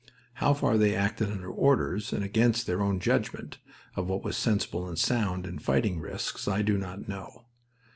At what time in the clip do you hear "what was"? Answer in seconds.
4.09-4.35